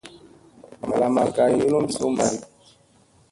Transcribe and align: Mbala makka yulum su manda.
Mbala 0.85 1.07
makka 1.15 1.43
yulum 1.59 1.85
su 1.95 2.05
manda. 2.15 2.45